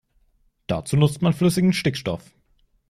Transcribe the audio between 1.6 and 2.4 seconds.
Stickstoff.